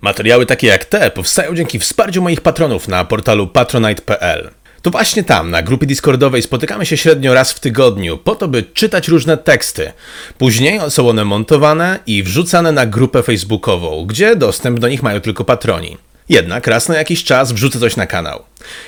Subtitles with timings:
[0.00, 4.50] Materiały takie jak te powstają dzięki wsparciu moich patronów na portalu patronite.pl.
[4.82, 8.62] To właśnie tam, na grupie Discordowej, spotykamy się średnio raz w tygodniu, po to, by
[8.62, 9.92] czytać różne teksty.
[10.38, 15.44] Później są one montowane i wrzucane na grupę facebookową, gdzie dostęp do nich mają tylko
[15.44, 15.96] patroni.
[16.28, 18.42] Jednak raz na jakiś czas wrzucę coś na kanał.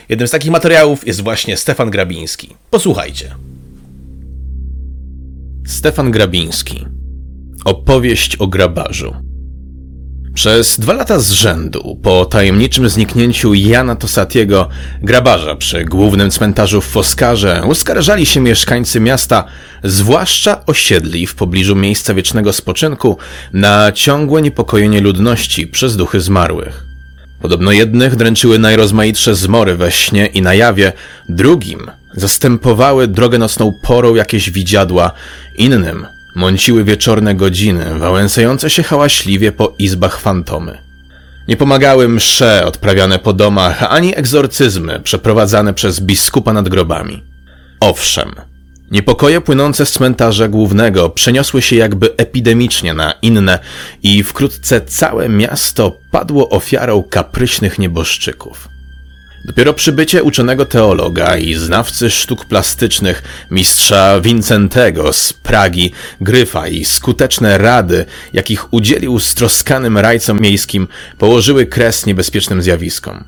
[0.09, 2.57] Jednym z takich materiałów jest właśnie Stefan Grabiński.
[2.71, 3.35] Posłuchajcie.
[5.67, 6.87] Stefan Grabiński.
[7.65, 9.32] Opowieść o grabarzu.
[10.35, 14.69] Przez dwa lata z rzędu, po tajemniczym zniknięciu Jana Tosatiego,
[15.03, 19.45] grabarza przy głównym cmentarzu w Foskarze, uskarżali się mieszkańcy miasta,
[19.85, 23.19] zwłaszcza osiedli w pobliżu miejsca wiecznego spoczynku,
[23.53, 26.85] na ciągłe niepokojenie ludności przez duchy zmarłych.
[27.43, 30.93] Podobno jednych dręczyły najrozmaitsze zmory we śnie i na jawie,
[31.29, 35.13] drugim zastępowały drogę nocną porą jakieś widziadła,
[35.59, 40.79] innym mąciły wieczorne godziny, wałęsające się hałaśliwie po izbach fantomy.
[41.49, 47.23] Nie pomagały msze odprawiane po domach, ani egzorcyzmy przeprowadzane przez biskupa nad grobami.
[47.81, 48.35] Owszem,
[48.91, 53.59] niepokoje płynące z cmentarza głównego przeniosły się jakby epidemicznie na inne
[54.03, 58.72] i wkrótce całe miasto padło ofiarą kapryśnych nieboszczyków.
[59.45, 67.59] Dopiero przybycie uczonego teologa i znawcy sztuk plastycznych mistrza Vincentego z Pragi, Gryfa i skuteczne
[67.59, 70.89] rady, jakich udzielił stroskanym rajcom miejskim,
[71.19, 73.25] położyły kres niebezpiecznym zjawiskom.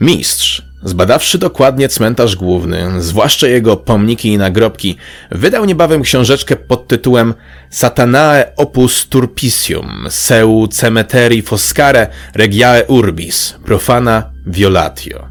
[0.00, 4.96] Mistrz, zbadawszy dokładnie cmentarz główny, zwłaszcza jego pomniki i nagrobki,
[5.30, 7.34] wydał niebawem książeczkę pod tytułem
[7.70, 15.27] Satanae opus turpicium, seu cemeteri foscare regiae urbis, profana violatio.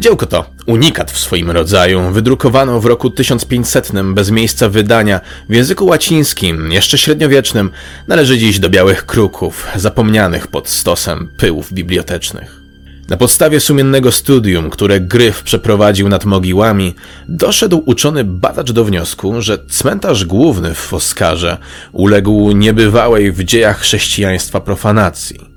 [0.00, 5.86] Dziełko to unikat w swoim rodzaju, wydrukowano w roku 1500 bez miejsca wydania w języku
[5.86, 7.70] łacińskim, jeszcze średniowiecznym,
[8.08, 12.60] należy dziś do białych kruków, zapomnianych pod stosem pyłów bibliotecznych.
[13.08, 16.94] Na podstawie sumiennego studium, które Gryf przeprowadził nad mogiłami,
[17.28, 21.58] doszedł uczony badacz do wniosku, że cmentarz główny w Foskarze
[21.92, 25.49] uległ niebywałej w dziejach chrześcijaństwa profanacji.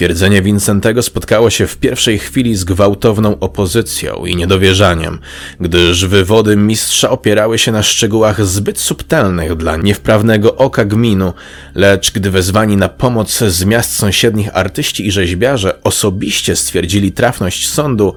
[0.00, 5.18] Twierdzenie Vincentego spotkało się w pierwszej chwili z gwałtowną opozycją i niedowierzaniem,
[5.60, 11.32] gdyż wywody mistrza opierały się na szczegółach zbyt subtelnych dla niewprawnego oka gminu,
[11.74, 18.14] lecz gdy wezwani na pomoc z miast sąsiednich artyści i rzeźbiarze osobiście stwierdzili trafność sądu,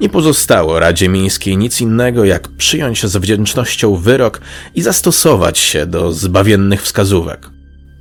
[0.00, 4.40] nie pozostało Radzie Miejskiej nic innego, jak przyjąć z wdzięcznością wyrok
[4.74, 7.55] i zastosować się do zbawiennych wskazówek.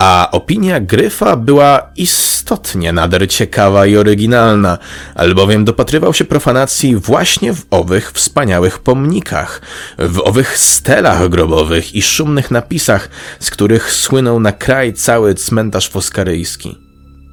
[0.07, 4.77] A opinia Gryfa była istotnie nader ciekawa i oryginalna,
[5.15, 9.61] albowiem dopatrywał się profanacji właśnie w owych wspaniałych pomnikach,
[9.99, 16.77] w owych stelach grobowych i szumnych napisach, z których słynął na kraj cały cmentarz foskaryjski.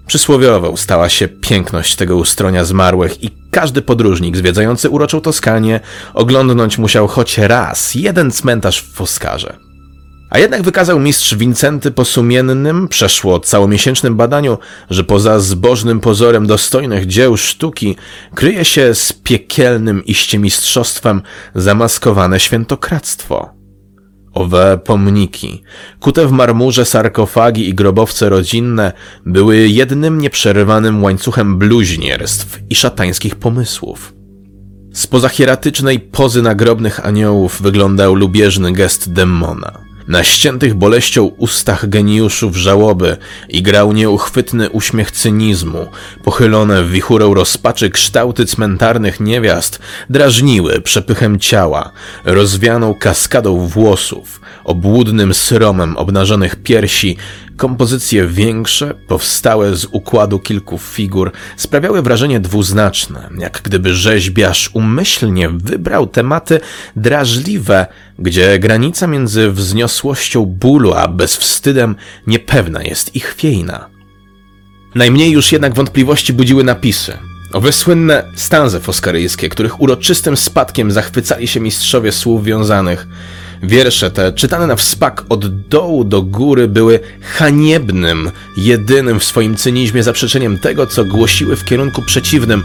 [0.06, 5.80] Przysłowiową stała się piękność tego ustronia zmarłych i każdy podróżnik zwiedzający uroczą Toskanię
[6.14, 9.71] oglądnąć musiał choć raz jeden cmentarz w Foskarze.
[10.32, 14.58] A jednak wykazał mistrz Wincenty po sumiennym, przeszło całomiesięcznym badaniu,
[14.90, 17.96] że poza zbożnym pozorem dostojnych dzieł sztuki
[18.34, 21.22] kryje się z piekielnym iście mistrzostwem
[21.54, 23.50] zamaskowane świętokradztwo.
[24.32, 25.62] Owe pomniki,
[26.00, 28.92] kute w marmurze sarkofagi i grobowce rodzinne,
[29.26, 34.14] były jednym nieprzerwanym łańcuchem bluźnierstw i szatańskich pomysłów.
[34.94, 39.91] Spoza hieratycznej pozy nagrobnych aniołów wyglądał lubieżny gest demona.
[40.08, 43.16] Na ściętych boleścią ustach geniuszów żałoby
[43.48, 45.86] igrał nieuchwytny uśmiech cynizmu.
[46.24, 49.78] Pochylone w wichurę rozpaczy kształty cmentarnych niewiast
[50.10, 51.90] drażniły przepychem ciała,
[52.24, 57.16] rozwianą kaskadą włosów, obłudnym sromem obnażonych piersi,
[57.56, 66.06] kompozycje większe, powstałe z układu kilku figur, sprawiały wrażenie dwuznaczne, jak gdyby rzeźbiarz umyślnie wybrał
[66.06, 66.60] tematy
[66.96, 67.86] drażliwe,
[68.18, 71.96] gdzie granica między wzniosłością bólu a bezwstydem
[72.26, 73.88] niepewna jest i chwiejna.
[74.94, 77.18] Najmniej już jednak wątpliwości budziły napisy.
[77.52, 83.06] Owe słynne stanze foskaryjskie, których uroczystym spadkiem zachwycali się mistrzowie słów wiązanych–
[83.62, 90.02] Wiersze te, czytane na wspak od dołu do góry, były haniebnym, jedynym w swoim cynizmie
[90.02, 92.64] zaprzeczeniem tego, co głosiły w kierunku przeciwnym.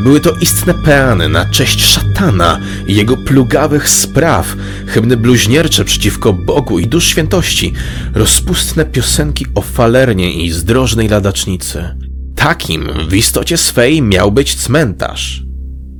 [0.00, 4.56] Były to istne peany na cześć szatana i jego plugawych spraw,
[4.86, 7.72] hymny bluźniercze przeciwko Bogu i dusz świętości,
[8.14, 11.96] rozpustne piosenki o falernie i zdrożnej ladacznicy.
[12.36, 15.47] Takim w istocie swej miał być cmentarz.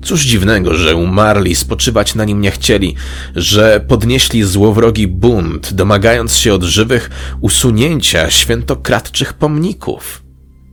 [0.02, 2.94] Cóż dziwnego, że umarli spoczywać na nim nie chcieli,
[3.36, 7.10] że podnieśli złowrogi bunt, domagając się od żywych
[7.40, 10.22] usunięcia świętokradczych pomników.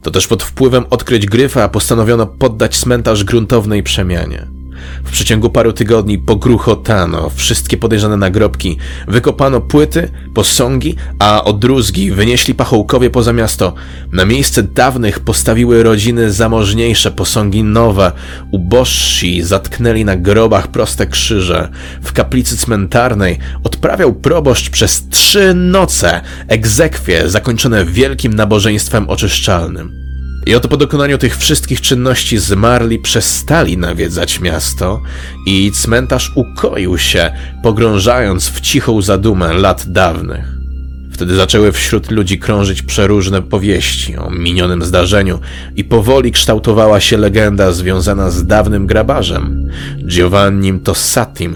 [0.01, 4.54] To też pod wpływem odkryć gryfa postanowiono poddać cmentarz gruntownej przemianie.
[5.03, 8.77] W przeciągu paru tygodni pogruchotano wszystkie podejrzane nagrobki,
[9.07, 13.73] wykopano płyty, posągi, a odrózgi wynieśli pachołkowie poza miasto.
[14.11, 18.11] Na miejsce dawnych postawiły rodziny zamożniejsze posągi nowe.
[18.51, 21.69] Ubożsi zatknęli na grobach proste krzyże.
[22.01, 30.04] W kaplicy cmentarnej odprawiał proboszcz przez trzy noce egzekwie zakończone wielkim nabożeństwem oczyszczalnym.
[30.45, 35.01] I oto po dokonaniu tych wszystkich czynności zmarli przestali nawiedzać miasto
[35.45, 37.31] i cmentarz ukoił się,
[37.63, 40.55] pogrążając w cichą zadumę lat dawnych.
[41.11, 45.39] Wtedy zaczęły wśród ludzi krążyć przeróżne powieści o minionym zdarzeniu
[45.75, 49.69] i powoli kształtowała się legenda związana z dawnym grabarzem,
[50.07, 51.55] Giovannim Tossatim,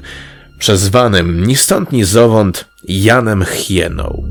[0.59, 4.23] przezwanym ni stąd ni zowąd Janem Hieną.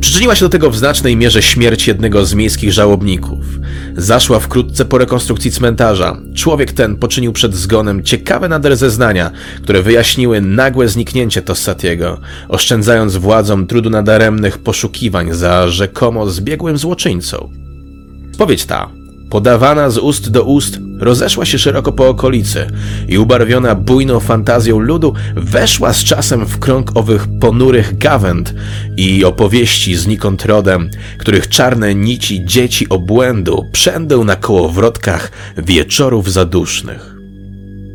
[0.00, 3.44] Przyczyniła się do tego w znacznej mierze śmierć jednego z miejskich żałobników.
[3.96, 6.16] Zaszła wkrótce po rekonstrukcji cmentarza.
[6.34, 9.30] Człowiek ten poczynił przed zgonem ciekawe nader zeznania,
[9.62, 17.52] które wyjaśniły nagłe zniknięcie Tossatiego, oszczędzając władzom trudu nadaremnych poszukiwań za rzekomo zbiegłym złoczyńcą.
[18.38, 18.97] Powiedz ta
[19.30, 22.66] podawana z ust do ust, rozeszła się szeroko po okolicy
[23.08, 28.54] i ubarwiona bujną fantazją ludu weszła z czasem w krąg owych ponurych gawęd
[28.96, 37.17] i opowieści znikąd rodem, których czarne nici dzieci obłędu przędą na kołowrotkach wieczorów zadusznych.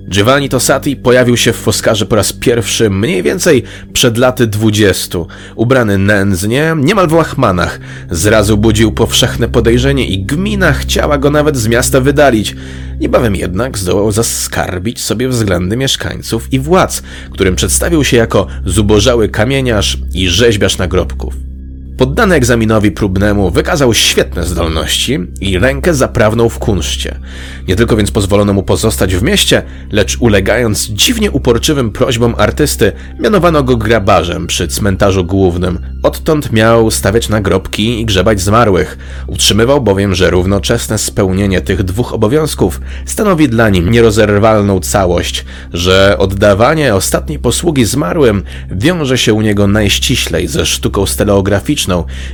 [0.09, 3.63] Giovanni Tossati pojawił się w Foskarze po raz pierwszy mniej więcej
[3.93, 5.27] przed laty dwudziestu.
[5.55, 7.79] Ubrany nędznie, niemal w łachmanach.
[8.11, 12.55] Zrazu budził powszechne podejrzenie i gmina chciała go nawet z miasta wydalić.
[12.99, 19.97] Niebawem jednak zdołał zaskarbić sobie względy mieszkańców i władz, którym przedstawił się jako zubożały kamieniarz
[20.13, 21.52] i rzeźbiarz nagrobków.
[21.97, 27.19] Poddany egzaminowi próbnemu wykazał świetne zdolności i rękę zaprawną w kunszcie.
[27.67, 33.63] Nie tylko więc pozwolono mu pozostać w mieście, lecz ulegając dziwnie uporczywym prośbom artysty, mianowano
[33.63, 35.79] go grabarzem przy cmentarzu głównym.
[36.03, 38.97] Odtąd miał stawiać nagrobki i grzebać zmarłych.
[39.27, 46.95] Utrzymywał bowiem, że równoczesne spełnienie tych dwóch obowiązków stanowi dla nim nierozerwalną całość, że oddawanie
[46.95, 51.82] ostatniej posługi zmarłym wiąże się u niego najściślej ze sztuką steleograficzną,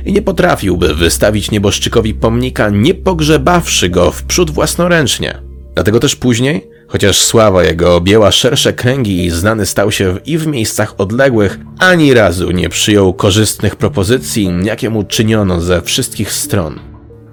[0.04, 5.42] i nie potrafiłby wystawić nieboszczykowi pomnika, nie pogrzebawszy go wprzód własnoręcznie.
[5.74, 10.46] Dlatego też później, chociaż sława jego objęła szersze kręgi i znany stał się i w
[10.46, 16.80] miejscach odległych, ani razu nie przyjął korzystnych propozycji, jakie mu czyniono ze wszystkich stron.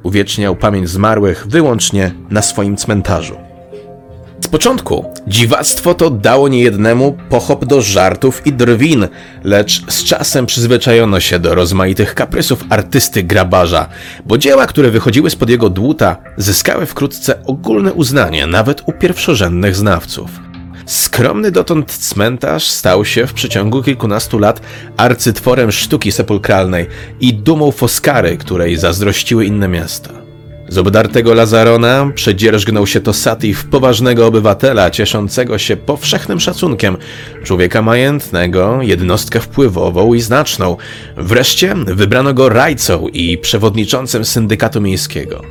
[0.03, 3.46] Uwieczniał pamięć zmarłych wyłącznie na swoim cmentarzu.
[4.47, 9.07] Z początku dziwactwo to dało niejednemu pochop do żartów i drwin,
[9.43, 13.89] lecz z czasem przyzwyczajono się do rozmaitych kaprysów artysty grabarza,
[14.25, 20.29] bo dzieła, które wychodziły spod jego dłuta, zyskały wkrótce ogólne uznanie nawet u pierwszorzędnych znawców.
[20.85, 24.61] Skromny dotąd cmentarz stał się w przeciągu kilkunastu lat
[24.97, 26.87] arcytworem sztuki sepulkralnej
[27.19, 30.26] i dumą Foskary, której zazdrościły inne miasta.
[30.69, 36.97] Z obdartego Lazarona przedzierżgnął się Tosati w poważnego obywatela, cieszącego się powszechnym szacunkiem,
[37.43, 40.77] człowieka majętnego, jednostkę wpływową i znaczną.
[41.17, 45.41] Wreszcie wybrano go rajcą i przewodniczącym syndykatu miejskiego.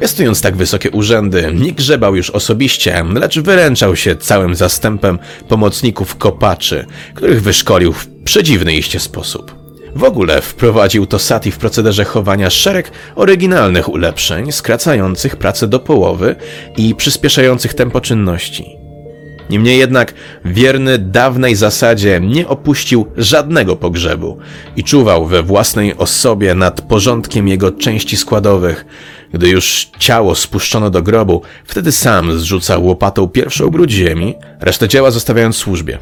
[0.00, 6.86] Piastując tak wysokie urzędy, nie grzebał już osobiście, lecz wyręczał się całym zastępem pomocników kopaczy,
[7.14, 9.57] których wyszkolił w przedziwny iście sposób.
[9.94, 16.36] W ogóle wprowadził to Sati w procederze chowania szereg oryginalnych ulepszeń, skracających pracę do połowy
[16.76, 18.88] i przyspieszających tempo czynności.
[19.50, 20.14] Niemniej jednak
[20.44, 24.38] wierny dawnej zasadzie nie opuścił żadnego pogrzebu
[24.76, 28.84] i czuwał we własnej osobie nad porządkiem jego części składowych.
[29.32, 35.10] Gdy już ciało spuszczono do grobu, wtedy sam zrzucał łopatą pierwszą brud ziemi, resztę dzieła
[35.10, 35.98] zostawiając służbie.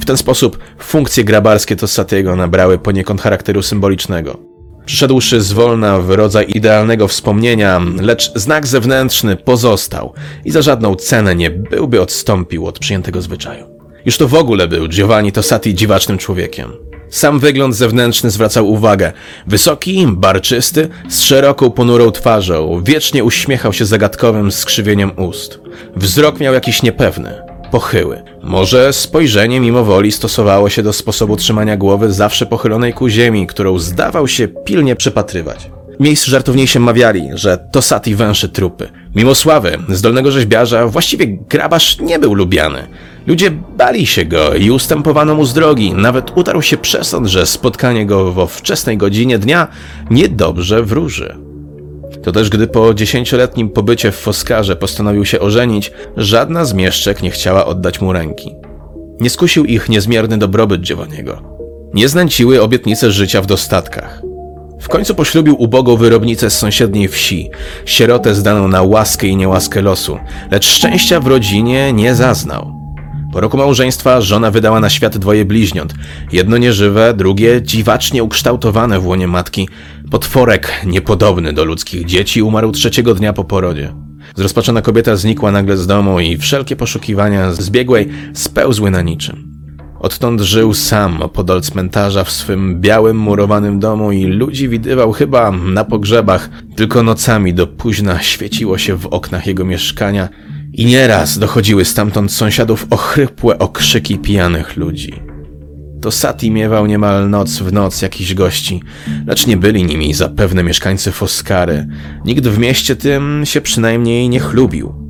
[0.00, 4.38] W ten sposób funkcje grabarskie Tossatiego nabrały poniekąd charakteru symbolicznego.
[4.86, 10.12] Przyszedłszy zwolna w rodzaj idealnego wspomnienia, lecz znak zewnętrzny pozostał
[10.44, 13.66] i za żadną cenę nie byłby odstąpił od przyjętego zwyczaju.
[14.06, 16.72] Już to w ogóle był Giovanni Tossati dziwacznym człowiekiem.
[17.10, 19.12] Sam wygląd zewnętrzny zwracał uwagę.
[19.46, 25.60] Wysoki, barczysty, z szeroką, ponurą twarzą, wiecznie uśmiechał się zagadkowym skrzywieniem ust.
[25.96, 28.22] Wzrok miał jakiś niepewny pochyły.
[28.42, 33.78] Może spojrzenie mimo woli stosowało się do sposobu trzymania głowy zawsze pochylonej ku ziemi, którą
[33.78, 35.70] zdawał się pilnie przypatrywać.
[36.00, 38.88] Miejsc żartowniejsi mawiali, że to Sati węszy trupy.
[39.14, 42.88] Mimo sławy, zdolnego rzeźbiarza, właściwie grabarz nie był lubiany.
[43.26, 45.92] Ludzie bali się go i ustępowano mu z drogi.
[45.92, 49.68] Nawet utarł się przesąd, że spotkanie go wo wczesnej godzinie dnia
[50.10, 51.49] niedobrze wróży.
[52.22, 57.30] To też gdy po dziesięcioletnim pobycie w Foskarze postanowił się ożenić, żadna z mieszczek nie
[57.30, 58.54] chciała oddać mu ręki.
[59.20, 61.42] Nie skusił ich niezmierny dobrobyt Giovanniego.
[61.94, 64.22] Nie znęciły obietnice życia w dostatkach.
[64.80, 67.50] W końcu poślubił ubogą wyrobnicę z sąsiedniej wsi,
[67.84, 70.18] sierotę zdaną na łaskę i niełaskę losu,
[70.50, 72.79] lecz szczęścia w rodzinie nie zaznał.
[73.32, 75.94] Po roku małżeństwa żona wydała na świat dwoje bliźniąt.
[76.32, 79.68] Jedno nieżywe, drugie dziwacznie ukształtowane w łonie matki.
[80.10, 83.94] Potworek niepodobny do ludzkich dzieci umarł trzeciego dnia po porodzie.
[84.36, 89.50] Zrozpaczona kobieta znikła nagle z domu i wszelkie poszukiwania zbiegłej spełzły na niczym.
[90.00, 95.84] Odtąd żył sam opodal cmentarza w swym białym, murowanym domu i ludzi widywał chyba na
[95.84, 96.50] pogrzebach.
[96.76, 100.28] Tylko nocami do późna świeciło się w oknach jego mieszkania
[100.72, 105.22] i nieraz dochodziły stamtąd sąsiadów ochrypłe okrzyki pijanych ludzi.
[106.00, 108.82] To Sati miewał niemal noc w noc jakichś gości,
[109.26, 111.86] lecz nie byli nimi zapewne mieszkańcy Foskary.
[112.24, 115.09] Nikt w mieście tym się przynajmniej nie chlubił.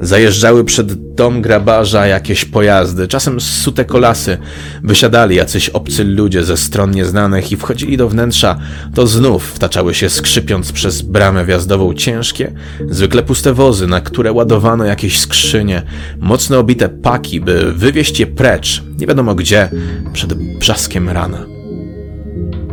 [0.00, 4.38] Zajeżdżały przed dom grabarza jakieś pojazdy, czasem sute kolasy.
[4.82, 8.58] Wysiadali jacyś obcy ludzie ze stron nieznanych i wchodzili do wnętrza,
[8.94, 11.94] to znów wtaczały się skrzypiąc przez bramę wjazdową.
[11.94, 12.52] Ciężkie,
[12.90, 15.82] zwykle puste wozy, na które ładowano jakieś skrzynie,
[16.18, 19.68] mocno obite paki, by wywieźć je precz, nie wiadomo gdzie,
[20.12, 21.47] przed brzaskiem rana.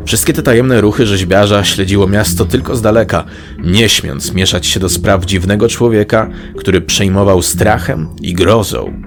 [0.06, 3.24] Wszystkie te tajemne ruchy rzeźbiarza śledziło miasto tylko z daleka,
[3.60, 9.02] nie śmiąc mieszać się do spraw dziwnego człowieka, który przejmował strachem i grozą.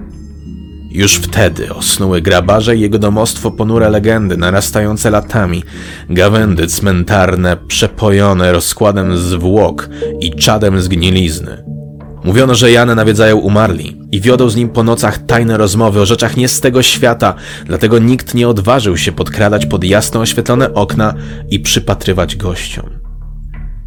[0.91, 5.63] Już wtedy osnuły grabarze i jego domostwo ponure legendy narastające latami,
[6.09, 9.89] gawędy cmentarne przepojone rozkładem zwłok
[10.19, 11.78] i czadem zgnilizny.
[12.23, 16.37] Mówiono, że Janę nawiedzają umarli i wiodą z nim po nocach tajne rozmowy o rzeczach
[16.37, 17.33] nie z tego świata,
[17.65, 21.13] dlatego nikt nie odważył się podkradać pod jasno oświetlone okna
[21.49, 22.89] i przypatrywać gościom.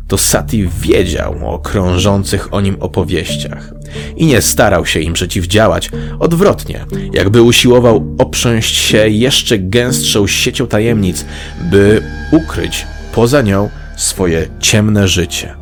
[0.08, 3.72] To Sati wiedział o krążących o nim opowieściach
[4.16, 11.24] i nie starał się im przeciwdziałać, odwrotnie, jakby usiłował oprząść się jeszcze gęstszą siecią tajemnic,
[11.70, 15.61] by ukryć poza nią swoje ciemne życie.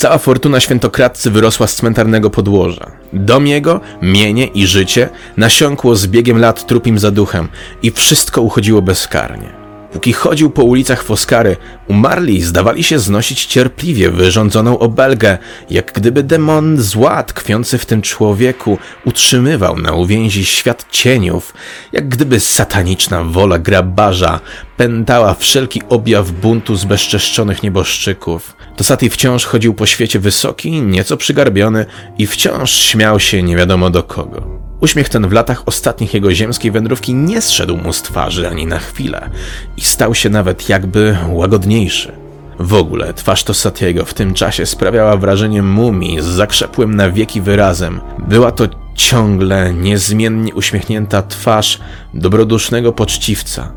[0.00, 2.90] Cała fortuna świętokradcy wyrosła z cmentarnego podłoża.
[3.12, 7.48] Dom jego, mienie i życie nasiąkło z biegiem lat trupim zaduchem
[7.82, 9.59] i wszystko uchodziło bezkarnie.
[9.92, 11.56] Póki chodził po ulicach Foskary,
[11.88, 15.38] umarli zdawali się znosić cierpliwie wyrządzoną obelgę,
[15.70, 21.54] jak gdyby demon zła tkwiący w tym człowieku utrzymywał na uwięzi świat cieniów,
[21.92, 24.40] jak gdyby sataniczna wola grabarza
[24.76, 28.56] pętała wszelki objaw buntu zbezczeszczonych nieboszczyków.
[28.76, 31.86] Tosati wciąż chodził po świecie wysoki, nieco przygarbiony
[32.18, 34.59] i wciąż śmiał się nie wiadomo do kogo.
[34.80, 38.78] Uśmiech ten w latach ostatnich jego ziemskiej wędrówki nie zszedł mu z twarzy ani na
[38.78, 39.30] chwilę
[39.76, 42.12] i stał się nawet jakby łagodniejszy.
[42.58, 48.00] W ogóle twarz Tosatiego w tym czasie sprawiała wrażenie mumii z zakrzepłym na wieki wyrazem.
[48.18, 51.78] Była to ciągle, niezmiennie uśmiechnięta twarz
[52.14, 53.72] dobrodusznego poczciwca,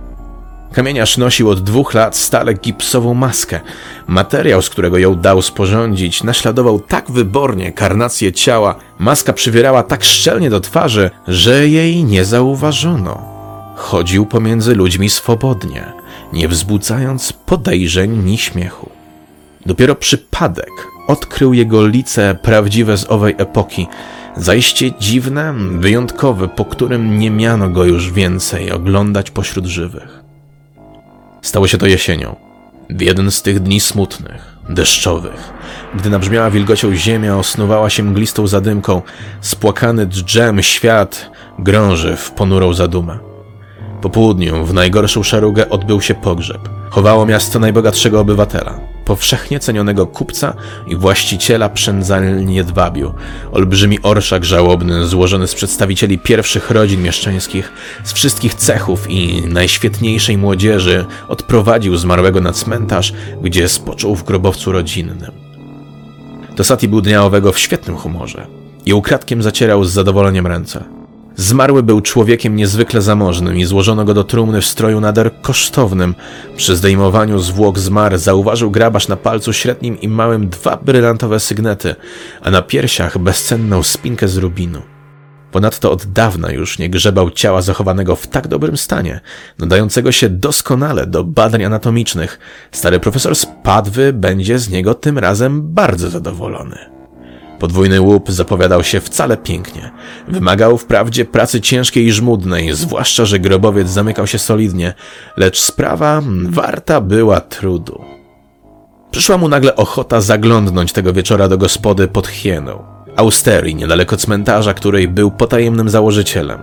[0.74, 3.60] Kamieniarz nosił od dwóch lat stale gipsową maskę.
[4.08, 10.50] Materiał, z którego ją dał sporządzić, naśladował tak wybornie karnację ciała, maska przywierała tak szczelnie
[10.50, 13.22] do twarzy, że jej nie zauważono.
[13.76, 15.94] Chodził pomiędzy ludźmi swobodnie,
[16.34, 18.90] nie wzbudzając podejrzeń ni śmiechu.
[19.66, 23.88] Dopiero przypadek odkrył jego lice prawdziwe z owej epoki,
[24.38, 30.23] zajście dziwne, wyjątkowe, po którym nie miano go już więcej oglądać pośród żywych.
[31.44, 32.36] Stało się to jesienią.
[32.90, 35.54] W jeden z tych dni smutnych, deszczowych,
[35.96, 39.02] gdy nabrzmiała wilgocią ziemia osnuwała się mglistą zadymką,
[39.42, 43.33] spłakany dżem świat grąży w ponurą zadumę.
[44.04, 46.70] Po południu, w najgorszą szarugę, odbył się pogrzeb.
[46.90, 50.54] Chowało miasto najbogatszego obywatela, powszechnie cenionego kupca
[50.88, 53.14] i właściciela przędzalni Jedwabiu.
[53.52, 57.72] Olbrzymi orszak żałobny, złożony z przedstawicieli pierwszych rodzin mieszczańskich,
[58.04, 65.32] z wszystkich cechów i najświetniejszej młodzieży, odprowadził zmarłego na cmentarz, gdzie spoczął w grobowcu rodzinnym.
[66.56, 68.48] Tosati był dnia owego w świetnym humorze
[68.86, 71.03] i ukradkiem zacierał z zadowoleniem ręce.
[71.36, 76.16] Zmarły był człowiekiem niezwykle zamożnym i złożono go do trumny w stroju nader kosztownym.
[76.56, 81.96] Przy zdejmowaniu zwłok zmar zauważył grabarz na palcu średnim i małym dwa brylantowe sygnety,
[82.42, 84.82] a na piersiach bezcenną spinkę z rubinu.
[85.52, 89.22] Ponadto od dawna już nie grzebał ciała zachowanego w tak dobrym stanie,
[89.60, 92.40] nadającego się doskonale do badań anatomicznych.
[92.72, 97.03] Stary profesor z Padwy będzie z niego tym razem bardzo zadowolony.
[97.64, 99.92] Podwójny łup zapowiadał się wcale pięknie.
[100.28, 104.94] Wymagał wprawdzie pracy ciężkiej i żmudnej, zwłaszcza, że grobowiec zamykał się solidnie,
[105.38, 108.02] lecz sprawa warta była trudu.
[109.12, 112.84] Przyszła mu nagle ochota zaglądnąć tego wieczora do gospody pod Hieną,
[113.16, 116.60] Austerii, niedaleko cmentarza, której był potajemnym założycielem.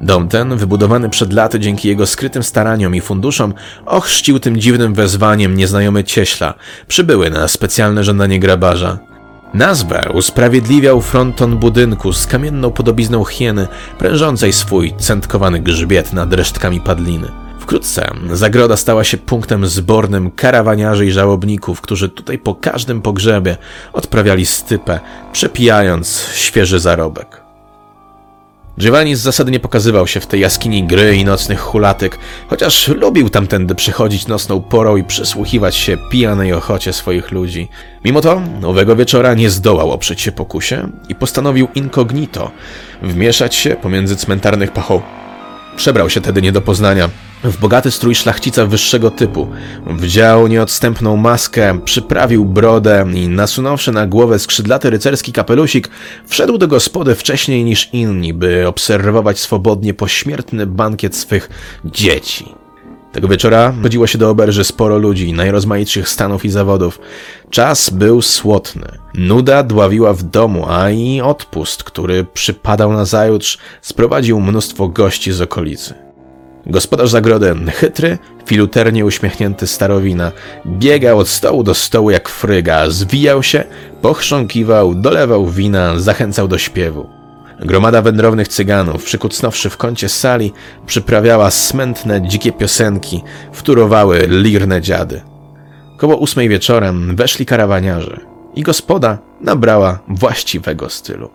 [0.00, 3.54] Dom ten, wybudowany przed laty dzięki jego skrytym staraniom i funduszom,
[3.86, 6.54] ochrzcił tym dziwnym wezwaniem nieznajomy cieśla,
[6.88, 9.13] przybyły na specjalne żądanie grabarza.
[9.54, 13.68] Nazwę usprawiedliwiał fronton budynku z kamienną podobizną hieny,
[13.98, 17.28] prężącej swój centkowany grzbiet nad resztkami padliny.
[17.58, 23.56] Wkrótce zagroda stała się punktem zbornym karawaniarzy i żałobników, którzy tutaj po każdym pogrzebie
[23.92, 25.00] odprawiali stypę,
[25.32, 27.43] przepijając świeży zarobek.
[28.78, 33.30] Giovanni z zasady nie pokazywał się w tej jaskini gry i nocnych hulatyk, chociaż lubił
[33.30, 37.68] tamtędy przychodzić nocną porą i przysłuchiwać się pijanej ochocie swoich ludzi.
[38.04, 42.50] Mimo to, nowego wieczora nie zdołał oprzeć się pokusie i postanowił incognito
[43.02, 45.02] wmieszać się pomiędzy cmentarnych pachoł.
[45.76, 47.08] Przebrał się tedy nie do poznania,
[47.44, 49.48] w bogaty strój szlachcica wyższego typu.
[49.86, 55.90] Wdział nieodstępną maskę, przyprawił brodę i nasunąwszy na głowę skrzydlaty rycerski kapelusik,
[56.26, 61.50] wszedł do gospody wcześniej niż inni, by obserwować swobodnie pośmiertny bankiet swych
[61.84, 62.54] dzieci.
[63.12, 67.00] Tego wieczora chodziło się do oberży sporo ludzi, najrozmaitszych stanów i zawodów.
[67.50, 68.98] Czas był słodny.
[69.14, 75.40] Nuda dławiła w domu, a i odpust, który przypadał na zajutrz, sprowadził mnóstwo gości z
[75.40, 76.03] okolicy.
[76.66, 80.32] Gospodarz zagrody, chytry, filuternie uśmiechnięty starowina,
[80.66, 83.64] biegał od stołu do stołu jak fryga, zwijał się,
[84.02, 87.08] pochrząkiwał, dolewał wina, zachęcał do śpiewu.
[87.60, 90.52] Gromada wędrownych cyganów, przykucnąwszy w kącie sali,
[90.86, 95.20] przyprawiała smętne, dzikie piosenki, wturowały lirne dziady.
[95.96, 98.20] Koło ósmej wieczorem weszli karawaniarze
[98.54, 101.30] i gospoda nabrała właściwego stylu.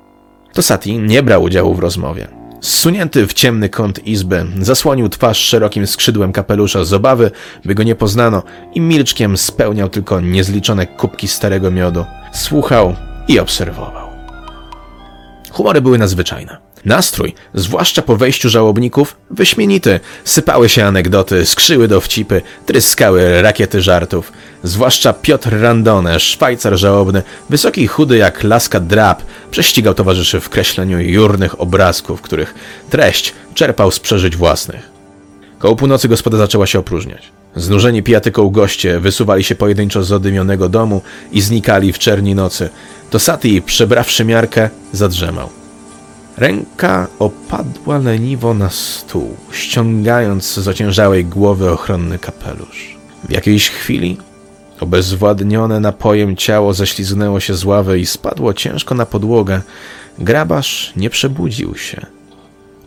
[0.54, 2.39] Tosati nie brał udziału w rozmowie.
[2.62, 7.32] Zsunięty w ciemny kąt izby, zasłonił twarz szerokim skrzydłem kapelusza z obawy,
[7.66, 12.06] by go nie poznano i milczkiem spełniał tylko niezliczone kubki starego miodu.
[12.34, 12.96] Słuchał
[13.28, 14.10] i obserwował.
[15.52, 16.58] Humory były nadzwyczajne.
[16.86, 20.00] Nastrój, zwłaszcza po wejściu żałobników, wyśmienity.
[20.24, 24.32] Sypały się anegdoty, skrzyły dowcipy, tryskały rakiety żartów.
[24.64, 31.00] Zwłaszcza Piotr Randone, szwajcar żałobny, wysoki i chudy jak laska drap, prześcigał towarzyszy w kreśleniu
[31.00, 32.54] jurnych obrazków, których
[32.90, 34.90] treść czerpał z przeżyć własnych.
[35.60, 37.32] Koło północy gospoda zaczęła się opróżniać.
[37.56, 42.70] Znużeni pijatyką goście wysuwali się pojedynczo z odymionego domu i znikali w czerni nocy.
[43.10, 45.59] To Sati, przebrawszy miarkę, zadrzemał.
[46.40, 52.98] Ręka opadła leniwo na stół, ściągając z ociężałej głowy ochronny kapelusz.
[53.24, 54.18] W jakiejś chwili
[54.80, 59.62] obezwładnione napojem ciało ześliznęło się z ławy i spadło ciężko na podłogę.
[60.20, 62.06] Grabarz nie przebudził się.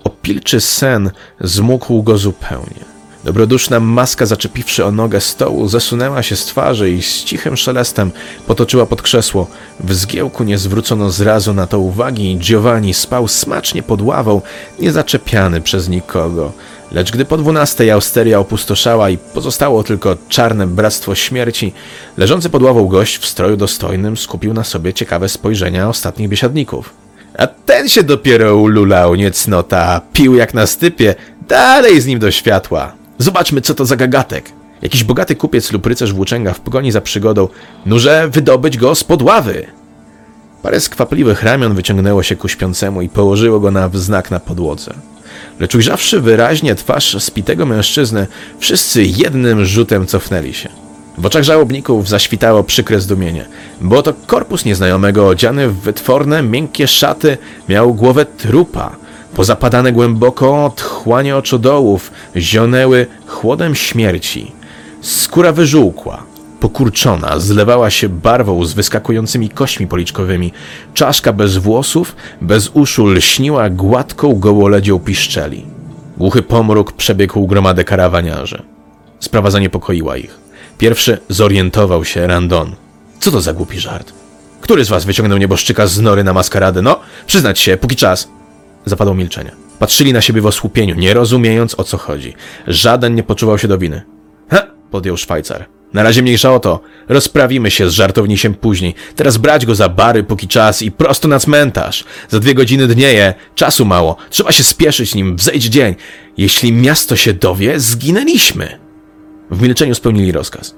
[0.04, 1.10] Opilczy sen
[1.40, 2.91] zmógł go zupełnie.
[3.24, 8.10] Dobroduszna maska, zaczepiwszy o nogę stołu, zasunęła się z twarzy i z cichym szelestem
[8.46, 9.46] potoczyła pod krzesło.
[9.80, 14.40] W zgiełku nie zwrócono zrazu na to uwagi i Giovanni spał smacznie pod ławą,
[14.80, 16.52] niezaczepiany przez nikogo.
[16.92, 21.72] Lecz gdy po dwunastej austeria opustoszała i pozostało tylko czarne bractwo śmierci,
[22.16, 26.94] leżący pod ławą gość w stroju dostojnym skupił na sobie ciekawe spojrzenia ostatnich biesiadników.
[27.38, 31.14] A ten się dopiero ululał, niecnota, pił jak na stypie,
[31.48, 33.01] dalej z nim do światła.
[33.22, 34.52] Zobaczmy, co to za gagatek.
[34.82, 37.48] Jakiś bogaty kupiec lub rycerz włóczęga w pogoni za przygodą,
[37.86, 39.66] nurze wydobyć go spod ławy.
[40.62, 44.94] Parę skwapliwych ramion wyciągnęło się ku śpiącemu i położyło go na wznak na podłodze.
[45.60, 48.26] Lecz ujrzawszy wyraźnie twarz spitego mężczyzny,
[48.58, 50.68] wszyscy jednym rzutem cofnęli się.
[51.18, 53.44] W oczach żałobników zaświtało przykre zdumienie,
[53.80, 58.96] bo to korpus nieznajomego odziany w wytworne, miękkie szaty miał głowę trupa,
[59.34, 64.52] Pozapadane głęboko otchłanie oczodołów zionęły chłodem śmierci.
[65.00, 66.22] Skóra wyżółkła,
[66.60, 70.52] pokurczona, zlewała się barwą z wyskakującymi kośćmi policzkowymi.
[70.94, 75.66] Czaszka bez włosów, bez uszu lśniła gładką gołoledzią piszczeli.
[76.16, 78.62] Głuchy pomruk przebiegł gromadę karawaniarzy.
[79.20, 80.38] Sprawa zaniepokoiła ich.
[80.78, 82.74] Pierwszy zorientował się Randon.
[83.20, 84.12] Co to za głupi żart?
[84.60, 86.82] Który z was wyciągnął nieboszczyka z nory na maskaradę?
[86.82, 88.28] No, przyznać się, póki czas.
[88.84, 89.52] Zapadło milczenie.
[89.78, 92.34] Patrzyli na siebie w osłupieniu, nie rozumiejąc o co chodzi.
[92.66, 94.02] Żaden nie poczuwał się do winy.
[94.50, 94.66] Ha!
[94.90, 95.66] podjął Szwajcar.
[95.92, 96.80] Na razie mniejsza o to.
[97.08, 98.94] Rozprawimy się z żartownisiem później.
[99.16, 102.04] Teraz brać go za bary póki czas i prosto na cmentarz.
[102.28, 104.16] Za dwie godziny dnieje, czasu mało.
[104.30, 105.94] Trzeba się spieszyć nim, wzejdź dzień.
[106.36, 108.78] Jeśli miasto się dowie, zginęliśmy.
[109.50, 110.74] W milczeniu spełnili rozkaz.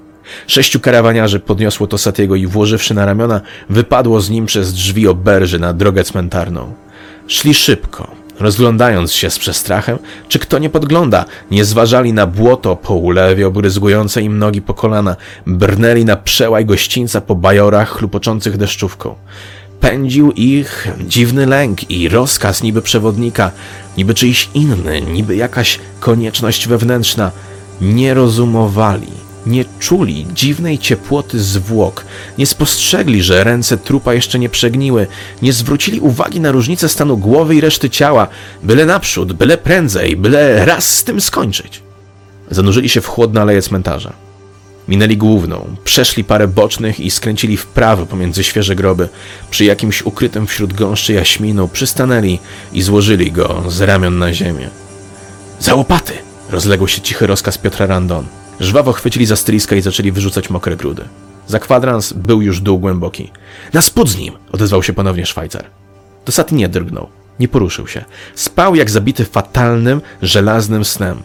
[0.47, 5.59] Sześciu karawaniarzy podniosło to Satiego i włożywszy na ramiona, wypadło z nim przez drzwi oberży
[5.59, 6.73] na drogę cmentarną.
[7.27, 12.93] Szli szybko, Rozglądając się z przestrachem, czy kto nie podgląda, nie zważali na błoto po
[12.93, 15.15] ulewie obryzgujące im nogi po kolana,
[15.47, 19.15] brnęli na przełaj gościńca po bajorach chlupoczących deszczówką.
[19.79, 23.51] Pędził ich dziwny lęk i rozkaz niby przewodnika,
[23.97, 27.31] niby czyjś inny, niby jakaś konieczność wewnętrzna.
[27.81, 32.05] Nie rozumowali, nie czuli dziwnej ciepłoty zwłok,
[32.37, 35.07] nie spostrzegli, że ręce trupa jeszcze nie przegniły,
[35.41, 38.27] nie zwrócili uwagi na różnicę stanu głowy i reszty ciała,
[38.63, 41.81] byle naprzód, byle prędzej, byle raz z tym skończyć.
[42.51, 44.13] Zanurzyli się w chłodne aleje cmentarza.
[44.87, 49.09] Minęli główną, przeszli parę bocznych i skręcili w prawo pomiędzy świeże groby.
[49.51, 52.39] Przy jakimś ukrytym wśród gąszczy jaśminu przystanęli
[52.73, 54.69] i złożyli go z ramion na ziemię.
[55.59, 56.13] Za łopaty!
[56.49, 58.25] Rozległ się cichy rozkaz Piotra Randon.
[58.59, 61.03] Żwawo chwycili za styliska i zaczęli wyrzucać mokre grudy.
[61.47, 63.31] Za kwadrans był już dół głęboki.
[63.73, 64.33] Na spód z nim!
[64.51, 65.65] odezwał się ponownie Szwajcar.
[66.25, 68.05] Dosaty nie drgnął, nie poruszył się.
[68.35, 71.21] Spał jak zabity fatalnym, żelaznym snem.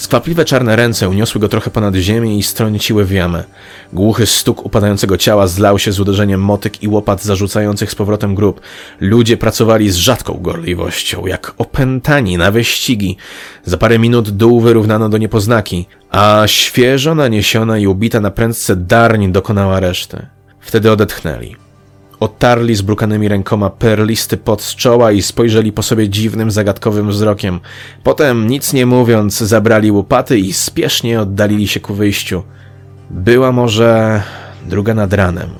[0.00, 3.44] Skwapliwe czarne ręce uniosły go trochę ponad ziemię i strąciły w jamę.
[3.92, 8.60] Głuchy stuk upadającego ciała zlał się z uderzeniem motyk i łopat zarzucających z powrotem grób.
[9.00, 13.16] Ludzie pracowali z rzadką gorliwością, jak opętani na wyścigi.
[13.64, 19.32] Za parę minut dół wyrównano do niepoznaki, a świeżo naniesiona i ubita na prędce darń
[19.32, 20.26] dokonała reszty.
[20.60, 21.69] Wtedy odetchnęli.
[22.20, 27.60] Otarli zbrukanymi rękoma perlisty pot z czoła i spojrzeli po sobie dziwnym, zagadkowym wzrokiem.
[28.02, 32.42] Potem, nic nie mówiąc, zabrali łopaty i spiesznie oddalili się ku wyjściu.
[33.10, 34.22] Była może
[34.66, 35.50] druga nad ranem.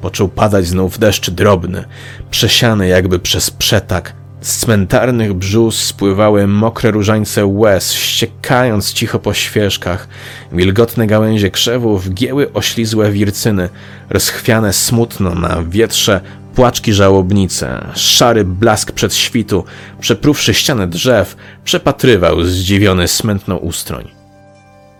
[0.00, 1.84] Począł padać znów deszcz drobny,
[2.30, 4.19] przesiany jakby przez przetak.
[4.40, 10.08] Z cmentarnych brzus spływały mokre różańce łez, ściekając cicho po świeżkach.
[10.52, 13.68] Wilgotne gałęzie krzewów gięły oślizłe wircyny,
[14.10, 16.20] rozchwiane smutno na wietrze
[16.54, 17.86] płaczki żałobnice.
[17.94, 19.64] Szary blask przed świtu,
[20.00, 24.08] przeprówszy ścianę drzew, przepatrywał zdziwiony smętną ustroń.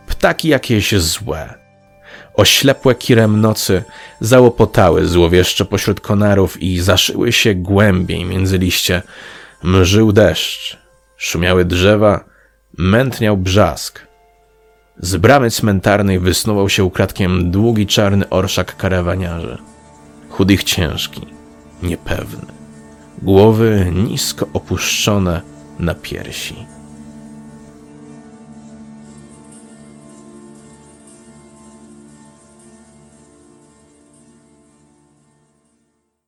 [0.07, 1.60] Ptaki jakieś złe,
[2.41, 3.83] oślepłe kirem nocy
[4.21, 9.03] załopotały złowieszcze pośród konarów i zaszyły się głębiej między liście.
[9.63, 10.79] Mżył deszcz,
[11.17, 12.25] szumiały drzewa,
[12.79, 14.07] mętniał brzask.
[14.99, 19.59] Z bramy cmentarnej wysnuwał się ukradkiem długi czarny orszak karawaniarzy.
[20.31, 21.27] Chudy i ciężki,
[21.83, 22.47] niepewny.
[23.23, 25.41] Głowy nisko opuszczone
[25.79, 26.67] na piersi.